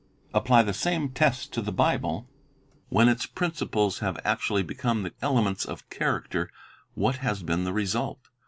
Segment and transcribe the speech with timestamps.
[0.33, 2.27] Apply the same test to the Bible:
[2.89, 6.49] when its principles have actually, become the elements of character,
[6.95, 8.29] what has been the result?